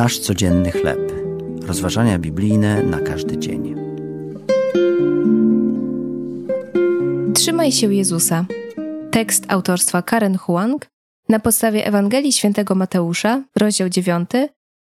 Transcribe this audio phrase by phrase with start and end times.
[0.00, 1.12] Nasz codzienny chleb.
[1.62, 3.74] Rozważania biblijne na każdy dzień.
[7.34, 8.44] Trzymaj się Jezusa.
[9.10, 10.86] Tekst autorstwa Karen Huang
[11.28, 14.30] na podstawie Ewangelii Świętego Mateusza, rozdział 9,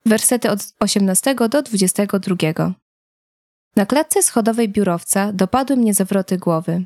[0.05, 2.74] wersety od 18 do 22.
[3.75, 6.86] Na klatce schodowej biurowca dopadły mnie zawroty głowy.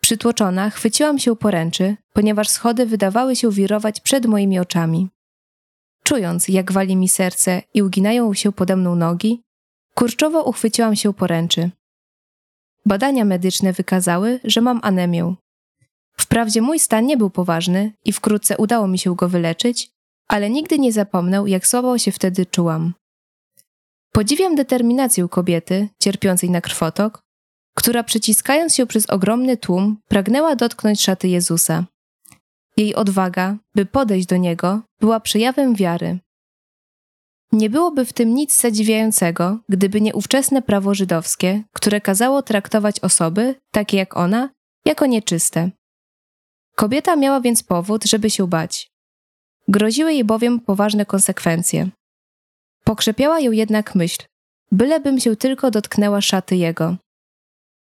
[0.00, 5.13] Przytłoczona chwyciłam się poręczy, ponieważ schody wydawały się wirować przed moimi oczami.
[6.06, 9.42] Czując, jak wali mi serce i uginają się pode mną nogi,
[9.94, 11.70] kurczowo uchwyciłam się poręczy.
[12.86, 15.34] Badania medyczne wykazały, że mam anemię.
[16.16, 19.90] Wprawdzie mój stan nie był poważny i wkrótce udało mi się go wyleczyć,
[20.28, 22.94] ale nigdy nie zapomnę, jak słabo się wtedy czułam.
[24.12, 27.22] Podziwiam determinację kobiety, cierpiącej na krwotok,
[27.76, 31.84] która przeciskając się przez ogromny tłum, pragnęła dotknąć szaty Jezusa.
[32.76, 36.18] Jej odwaga, by podejść do niego, była przejawem wiary.
[37.52, 43.54] Nie byłoby w tym nic zadziwiającego, gdyby nie ówczesne prawo żydowskie, które kazało traktować osoby,
[43.70, 44.50] takie jak ona,
[44.84, 45.70] jako nieczyste.
[46.74, 48.90] Kobieta miała więc powód, żeby się bać.
[49.68, 51.90] Groziły jej bowiem poważne konsekwencje.
[52.84, 54.22] Pokrzepiała ją jednak myśl,
[54.72, 56.96] bylebym się tylko dotknęła szaty jego.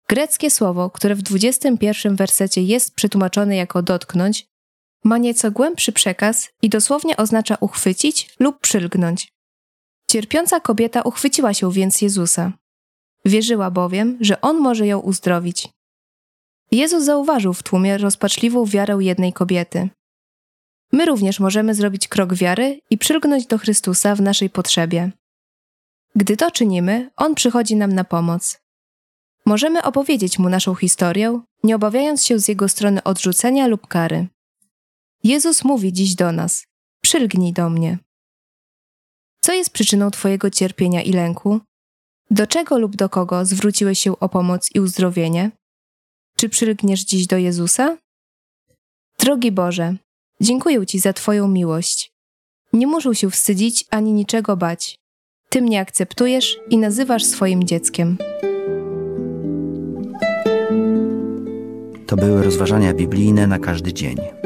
[0.09, 4.47] Greckie słowo, które w 21 wersecie jest przetłumaczone jako dotknąć,
[5.07, 9.33] ma nieco głębszy przekaz i dosłownie oznacza uchwycić lub przylgnąć.
[10.11, 12.53] Cierpiąca kobieta uchwyciła się więc Jezusa.
[13.25, 15.69] Wierzyła bowiem, że On może ją uzdrowić.
[16.71, 19.89] Jezus zauważył w tłumie rozpaczliwą wiarę jednej kobiety.
[20.93, 25.12] My również możemy zrobić krok wiary i przylgnąć do Chrystusa w naszej potrzebie.
[26.15, 28.59] Gdy to czynimy, On przychodzi nam na pomoc.
[29.47, 34.27] Możemy opowiedzieć Mu naszą historię, nie obawiając się z Jego strony odrzucenia lub kary.
[35.27, 36.66] Jezus mówi dziś do nas:
[37.02, 37.98] Przylgnij do mnie.
[39.41, 41.60] Co jest przyczyną Twojego cierpienia i lęku?
[42.31, 45.50] Do czego lub do kogo zwróciłeś się o pomoc i uzdrowienie?
[46.36, 47.97] Czy przylgniesz dziś do Jezusa?
[49.19, 49.97] Drogi Boże,
[50.41, 52.12] dziękuję Ci za Twoją miłość.
[52.72, 54.98] Nie muszę się wstydzić ani niczego bać.
[55.48, 58.19] Ty mnie akceptujesz i nazywasz swoim dzieckiem.
[62.06, 64.46] To były rozważania biblijne na każdy dzień.